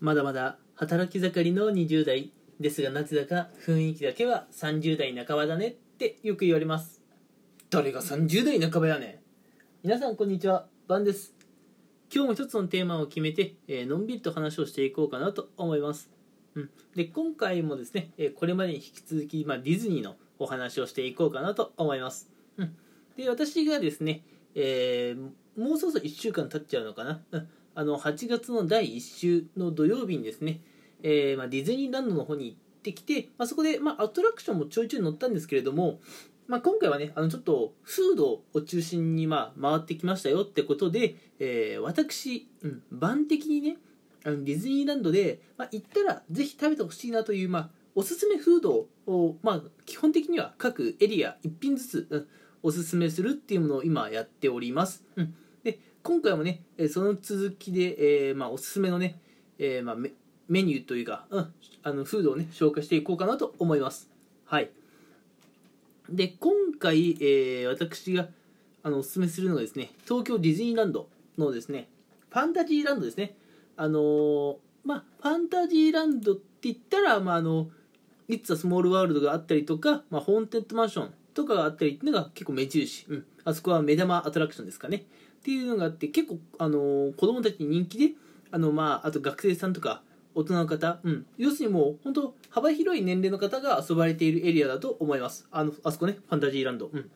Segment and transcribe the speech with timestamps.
[0.00, 7.02] まだまだ働き盛りの20代ですがなぜだか雰囲気だけは30代半ばだねってよく言われます。
[7.68, 9.14] 誰が30代半ばやねん。
[9.82, 11.34] 皆さんこんにちはバンです。
[12.14, 16.08] 今日も一つのテーマを決めて、えーのんびりと話をしていこうかなと思います、
[16.54, 22.74] うん、で今回もですね、えーこれまでに引き続き、まあ、ディズニーのお話をしていこうかなと思います、うん、
[23.16, 24.22] で私がですね、
[24.54, 27.48] えーもうそろそろ1週間経っちゃうのかな、うん
[27.78, 30.60] あの8月の第1週の土曜日にですね、
[31.00, 36.00] えーまあ、ディズニーランドの方に行ってきて、まあ、そこで、まあ、アトラクションもちょいちょい乗ったんですけれども、
[36.48, 43.76] まあ、今回はねあのちょっとフードを中心に、まあ、回ってきましたよってことで、えー私、うん、番的にね
[44.24, 52.28] あのディズニーランドで、まあ、行ったらぜひ食べてほしいなという、まあ、おすすめフードを、まあ、基本的には各エリア1品ずつ、うん
[52.62, 59.20] おすすめするっていうものを今やっております、うん、で今回もねえその続きで、えーまあ、おすすめのね、
[59.58, 59.96] えーまあ、
[60.48, 64.10] メニューというか、うん、あのフードをね紹介していこうかなと思います。
[64.46, 64.70] はい。
[66.08, 68.28] で今回、えー私が
[68.82, 71.90] あのおすすめするのはですね東京ディズニーランドのですね
[72.30, 73.36] ファンタジーランドですね。
[73.76, 77.68] あのまあファンタジーランドって言ったらまああの
[78.30, 85.04] 「It's a Small World」があったりとか「まあ、ホーンテッドマンション」とかがあったりっていうのが結構目印、うん、あそこは目玉アトラクションですかね。
[85.38, 88.14] っていうのがあって結構、あの子供たちに人気で
[88.50, 90.02] あの、まあ、あと学生さんとか
[90.34, 95.48] 大人の方、うん、要するにもう本当幅広い年齢の方が遊ばれているエリアだと思います。
[95.50, 97.10] あのあそこねファンタジーランド、うん、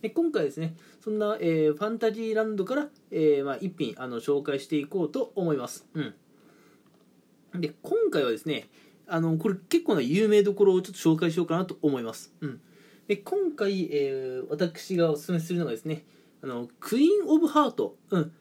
[0.00, 8.68] で今回ですねそんな、えーファンタジーランドから、えーまあ、一品あの紹介していこうと思います、うん、で今回はですね
[9.06, 12.60] あのこれ結構な有名どころをちょっと紹介しようかなと思います、うん、
[13.08, 16.04] で今回、えー私がおすすめするのがですね
[16.42, 18.32] あのクイーン・オブ・ハート、うん、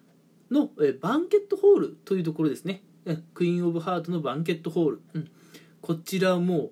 [0.51, 5.31] の、えバンケットホールというところですね、うん、クイーン・オブ・ハートのバンケットホール、うん、
[5.81, 6.71] こちらも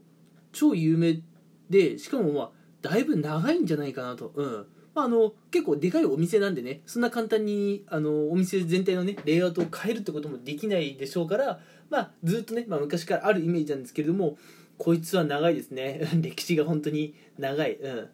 [0.52, 1.22] 超有名
[1.70, 2.52] でしかもまあ
[2.84, 4.68] だいぶ長いんじゃないかなと、うん。
[4.94, 6.82] まあ、あの結構でかいお店なんでね。
[6.86, 11.60] そんな簡単にあのお店全体のねレイアウトを変えるってこともできないでしょうから、
[11.90, 14.38] まあ、ずっとね、まあ、昔からあるイメージなんですけれども
[14.78, 16.08] こいつは長いですね。
[16.22, 18.10] 歴史が本当に長い、うん、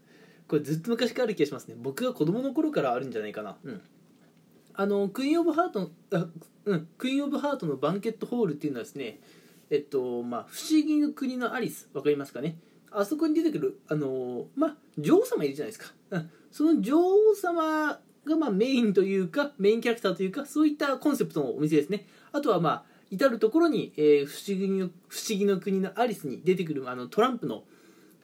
[0.50, 1.76] これずっと昔からある気がしますね。
[1.78, 3.82] 僕が子供の頃からあるんじゃないかな、うん、
[4.74, 6.28] あのクイーン・オブ・ハートのあ、
[6.66, 9.20] うん、クイーン・オブ・ハートのバンケットホールっていうのはですね
[9.70, 11.88] えっとまあ不思議の国のアリス。
[11.94, 12.58] わかりますかね？
[12.92, 22.08] あそこに出てくるあのまあ女王様いるじゃないですか、うん、その女王様がまあメインというかメインキャラクターというかそういったコンセプトのお店ですね。
[22.32, 27.64] あとはまあ至る所に、えー不思議の不思議の国のアリスに出てくるあのトランプの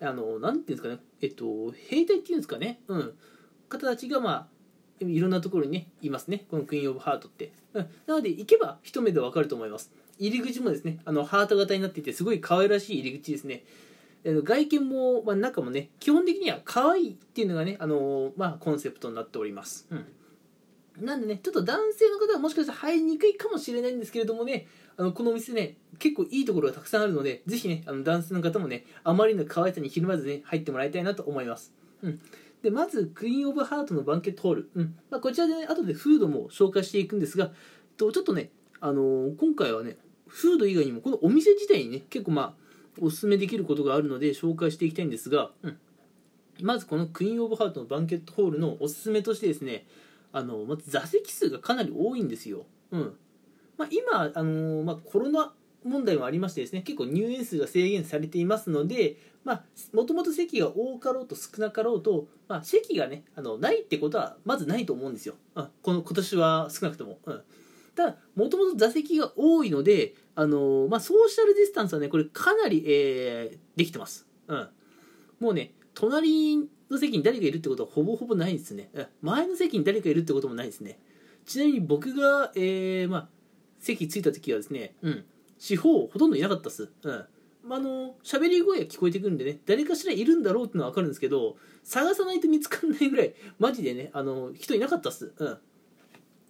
[0.05, 0.99] あのなんていうんですかね。
[1.21, 2.81] えっと兵隊っていうんですかね。
[2.88, 3.13] うん。
[3.69, 4.47] 方たちがまあ
[5.05, 6.45] いろんなところにねいますね。
[6.49, 9.91] このクイーン・オブ・ハートって、うん、なので行けば一目でわかると思います。
[10.17, 13.63] 入り口もですねあのハート型になっていてすごい可愛らしい入り口ですね。
[14.25, 19.95] 外見も、まあ、中もね基本的には可愛いっていうのがねあの、まあ、コンセプトになっております、う
[21.01, 24.66] ん、なんでねちょっと男性の方はもしかしたら入りにくいかもしれないんですけれどもね
[24.97, 32.19] あのこのお店ね結構いいところがたくさんあるのでぜひねあの男性の方もねあまりの可愛さにひるまずね入ってもらいたいなと思います、うん、
[32.63, 34.95] でまずクイーン・オブ・ハートのバンケットホール、うん。
[35.09, 37.51] まあ、こちらでね後でフードも紹介していくんですが
[37.97, 39.97] とちょっとね、あのー今回はね
[40.28, 42.66] フード以外にもこのお店自体にね結構まあ
[43.00, 45.78] おすすめできることがあるので紹介していきたいんですが、うん、
[46.61, 49.85] まずこのクイーン・オブ・ハートのバンケットホールのおすすめとしてですね
[50.31, 53.16] あのまず座席数がかなり多いんですよ、うん。
[53.78, 55.53] まあ、今、あのまあ、コロナ
[55.84, 59.18] 問題もありましてですね結構入園数が制限されていますので
[59.94, 67.41] もともと席が多かろうと少なかろうと、まあ、席がねあのないってことはまずないと思うんですよ、うん、この今年は少なくとも、うん、
[67.94, 74.69] ただもともと座席が多いのであのまあ、ソーシャルディスタンスはねこれかなり、えーできてます、うん、
[75.40, 78.90] もうね隣の席に誰かいるってことはほぼほぼないですね。
[78.94, 79.08] うん。
[79.22, 81.00] 前の席に誰かいるってこともないですね。
[81.46, 83.28] ちなみに僕が、えーまあ、
[83.85, 85.26] 席着いた時はですね、うん、
[85.58, 87.26] 四方ほとんどいなかったっす、うん。
[87.64, 95.58] まあ、あの喋り声が聞こえてくるんでね誰かしらいるんだろうっていうのは分かるんですけど探さないと見つかんないぐらいマジでねあの人いなかったっす、うん、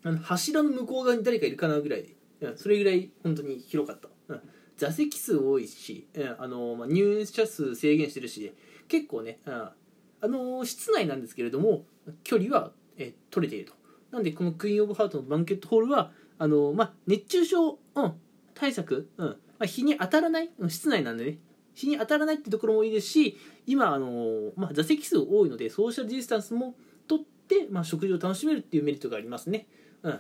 [0.04, 4.42] あの柱の向こう側に誰かいるかなぐらい、うん、それぐらい本当に広かった、うん、
[4.78, 6.36] 座席数多いし、うん。
[6.38, 8.54] あのまあ、入園者数制限してるし
[8.88, 9.74] 結構ね、うん、あ
[10.22, 11.86] の室内なんですけれども
[12.24, 13.74] 距離は、えー取れていると。
[14.12, 18.14] なんでこのクイーン・オブ・ハートのバンケットホールはあの、まあ、熱中症、うん、
[18.54, 21.38] 対策、うんまあ、日に当たらない、うん室内なんでね。
[21.74, 23.38] 日に当たらないってところもいいですし
[23.68, 26.74] 今あの、まあ、座席数多いのでソーシャルディスタンスも
[27.06, 29.68] 取って、まあ、食事を楽しめるっていうメリットがありますね、
[30.02, 30.12] うん。
[30.12, 30.18] は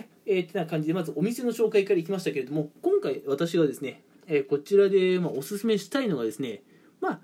[0.00, 0.08] い。
[0.26, 6.62] えー、ってな感じでまずお店の紹介からいきましたけれども今回私がですね、えー、こちらで、まあ、おすすめしたいのがですね
[7.00, 7.20] まあ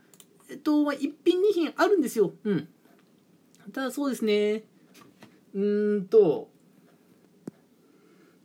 [0.50, 2.32] えっと、まあ、1品2品あるんですよ。
[2.44, 2.68] うん。
[3.72, 4.64] ただそうですね。
[5.54, 6.50] うーんと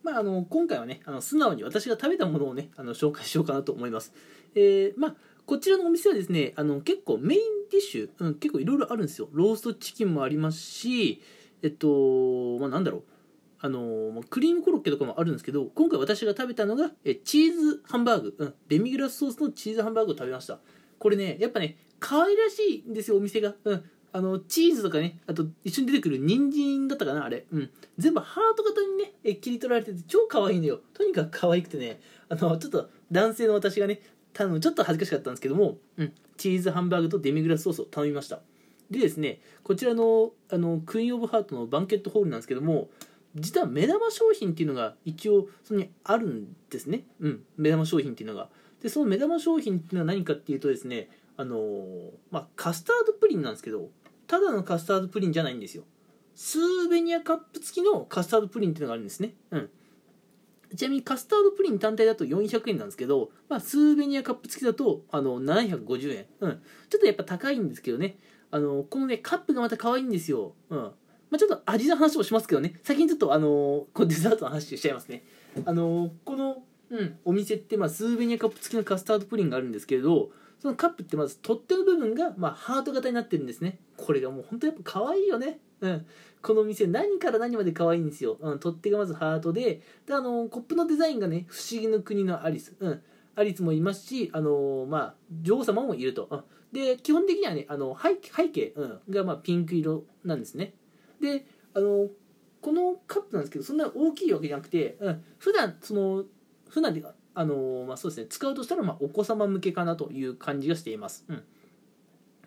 [0.03, 4.13] まあ、あの今回はねあの素直に私が食べたものをねあの紹介しようかなと思います、
[4.55, 5.15] えー、まあ
[5.45, 7.41] こちらのお店はですねあの結構メイン
[7.71, 9.29] ディッシュ、うん、結構いろいろあるんですよ。
[9.33, 11.21] ローストチキンもありますし
[11.63, 13.03] えっとまあなんだろう。
[13.61, 20.59] あのクリームコロッケとかもあるんですけど今回私が食べたのがえチーズハンバーグ、うん、デミグラスソースのチーズハンバーグを食べました。
[20.97, 30.79] これねやっぱね可愛らしいんですよお店が、うん、あのチーズとかねあと一緒に出てくる人参だったかなあれ、うん、全部ハート型にねえ切り取られてて超可愛いんだよ。
[30.93, 34.01] とにかく可愛くてねあのちょっと男性の私がね
[34.33, 38.39] 頼むちょっと恥ずかしかったんですけども、うん、チーズハンバーグとデミグラスソースを頼みました。
[38.89, 42.89] でですねこちらのあのクイーン・オブ・ハートのバンケットホールなんですけども
[43.35, 48.49] 実は目玉商品っていうのが一応そこにあるんですね、うん、目玉商品っていうのが。
[48.81, 51.09] でその目玉商品っていうのは何かっていうとですね
[51.39, 51.85] あの
[52.31, 53.87] まあ、カスタードプリンなんですけど
[54.29, 55.85] ただのカスタードプリンじゃないんですよ。
[56.35, 59.33] スーベニアカップ付きのカスタードプリンっていうのがあるんですね。
[59.49, 59.69] うん。
[60.77, 66.61] ちなみにカスタードプリン単体だと400円なんですけど、まあ、スーベニアカップ付きだとあの750円、うん、
[66.91, 68.19] ちょっとやっぱ高いんですけどね。
[68.51, 70.77] あのこのねカップがまた可愛いんですよ、うん。
[70.77, 70.93] ま
[71.33, 72.79] あ、ちょっと味の話もしますけどね。
[72.83, 75.23] 先にちょっとあのこデザートの話しちゃいますね。
[75.65, 76.61] あのこの、
[76.91, 80.29] うん、お店って、まあ、スーベニアカップ付きのカスタードプリンがあるんですけれど
[80.59, 83.79] そのカップってまず取っ手の部分が、まあ、ハート型になってるんですね。
[83.97, 85.59] これがもう本当やっぱ可愛いよね。
[85.81, 86.05] うん。
[86.41, 93.01] この店何から何まで可愛いんですよ、うん、取っ手がまずハートでであのコップのデザインがね不思議の国のアリス、うん、
[93.35, 98.15] アリスもいますしあのまあ女王様もいると、うん、で基本的にはねあの背
[98.49, 100.73] 景、うん、がまあピンク色なんですね。
[101.21, 102.07] であの
[102.61, 106.23] このカップなんですけどそんな大きいわけじゃなくて、うん、普段その
[106.69, 107.03] 普段で
[107.39, 108.27] あのまあそうですね。
[108.27, 111.43] 使うとしたらまあお子様向けかなという感じがしています、うん、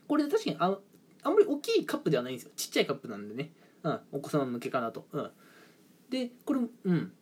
[0.06, 0.76] これ確かにあ
[1.22, 2.50] あんまり大きいカップではないんですよ。
[2.56, 3.52] ちっちゃいカップなんでね、
[3.84, 5.30] うん、お子様向けかなと、うん、
[6.10, 7.12] でこれうん。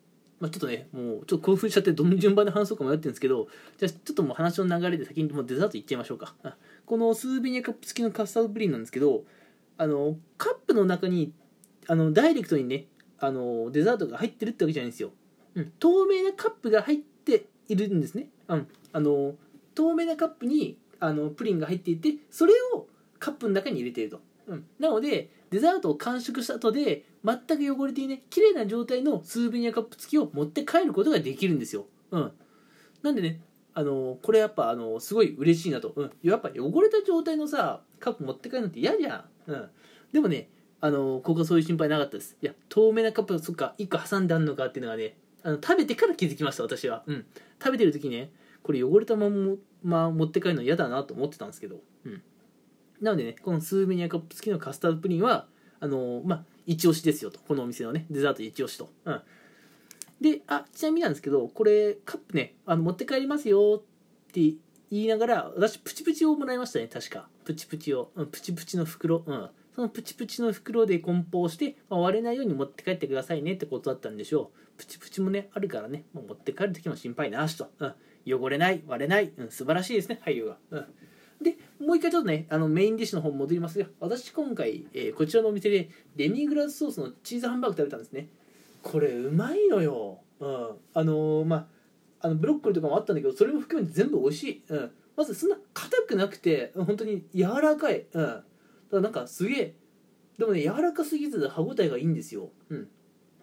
[0.41, 3.47] まあ、ちょっとねもうちょっと興奮しちゃってどの順番で話そうか迷ってるんですけど
[3.77, 6.35] じゃあちょっともう話の流れで先にもうデザートいっちゃいましょうか、
[6.87, 9.25] このスーベニアカップ付きのカスタードプリンなんですけど
[9.77, 11.35] あのカップの中に
[11.89, 12.87] あのダイレクトにね
[13.19, 15.11] あのデザートが入ってるってわけじゃないんですよ、
[15.57, 17.45] うん、透明なカップが入って
[17.75, 19.35] いるんですね、うん、あの
[19.75, 22.87] 透明なカップにあのプリンが入っていてそれを
[23.19, 32.33] カップの中に入れていると、うん、なのでデザートを完食した後で全く汚れていない綺麗な状態のスーベニアカップ付きを持って帰ることができるんですよ、うん、
[33.03, 33.41] なんでね
[33.73, 39.71] あのこれやっぱあのすごい嬉しいなと、うん、やっぱ汚れた状態のさカップ持って帰るのって嫌じゃん、うん、
[40.13, 40.49] でもね
[40.81, 42.37] あのここはそういう心配なかったです。
[42.41, 47.27] いや透明なカップそっか1個挟んであんのかっていうのがねあの食べてから気づきました私は、うん、
[47.63, 48.31] 食べてる時ね
[48.63, 52.23] これ汚れたまま、ま持って帰るの嫌だなと思ってたんですけど、うん、
[53.01, 55.47] なのでねこのスーベニアカップ付きのカスタードプリンは
[55.81, 57.41] あのまあ一押しですよと。
[57.41, 59.23] このお店のねデザート一押しと、うん、
[60.21, 64.41] であちなみになんですけどこれカップねあの持って帰りますよって
[64.91, 67.29] 言いながら私プチプチをもらいましたね確か。
[67.45, 69.23] プチプチを、うん、プチプチの袋。
[69.27, 69.51] うん。
[69.75, 74.79] そのプチプチの袋で梱包して、まあ、割れないように持って帰ってくださいねってことだったんでしょう。
[74.79, 76.05] プチプチもねあるからね。
[76.13, 77.95] もう持って帰る時も心配なしと、うん、
[78.27, 80.87] 汚れない割れない、うん、素晴らしいですね配慮が、うん、
[81.43, 83.87] でもう一回ちょっとねあのメインディッシュの方戻りますよ。
[84.01, 88.29] 私今回、えー、こちらのお店でデミグラスソースのチーズハンバーグ食べたんですね。
[88.83, 91.67] これうまいのよ、うん、あのー、まあ
[92.23, 98.43] あのブロッコリーとかもあったんだけどそれも含めて全部美味しい、うん、まずそんな硬くなくて本当に柔らかい、うん、
[98.91, 99.75] からなんかすげえ
[100.39, 102.89] でもね柔らかすぎず歯ごたえがいいんですよ、うん、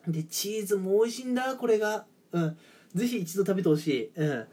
[0.07, 2.57] でチーズも美味しいんだこれが、うん、
[2.93, 4.47] ぜひ一度食べてほしい、うん。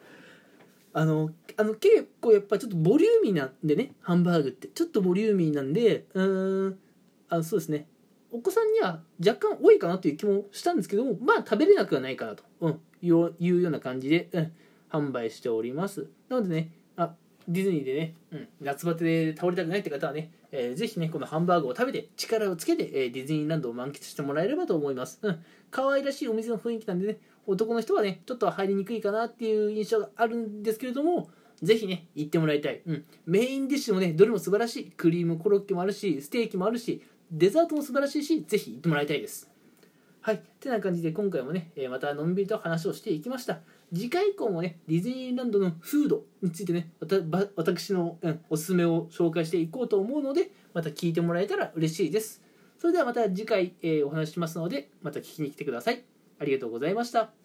[0.97, 4.69] あのあの結構やっぱちょっとボリューミーなんでねハンバーグって。
[4.69, 6.79] ちょっとボリューミーなんでうーん。
[7.29, 7.89] あそうですね。
[8.31, 13.11] お子さんには若干多いかなという気もしたんですけどもまあ食べれなくはないかなと、うん、いう
[13.61, 14.53] ような感じで、うん、
[14.91, 16.09] 販売しております。
[16.29, 17.15] なのでねあ
[17.49, 31.29] ディズニーでね、うん、夏バテで倒れたくないって方はね、えー、ぜひねこのハンバーグを食べて力をつけて、えー、ディズニーランドを満喫してもらえればと思います、うん、可愛らしいお店の雰囲気なんでね男の人はねちょっと入りにくいかなっていう印象があるんですけれども
[31.63, 34.91] ぜひね行ってもらいたい、うん、メインディッシュもねどれも素晴らしい。
[34.91, 39.51] クリームコロッケもあるしステーキもあるしデザートも素晴らしいしぜひ行ってもらいたいです
[40.25, 40.37] はい。
[40.37, 43.59] ってな感じで今回もねまたのんびりと話をしていきました。
[43.93, 46.89] 次回以降もねディズニーランドのフードについてね
[47.57, 52.43] 私の、うん、おすすめを紹介していこうと思うのでまた聞いてもらえたら嬉しいです。
[52.79, 56.03] それではまた次回、えー、お話ししますのでまた聞きに来てください。
[56.39, 57.44] ありがとうございました。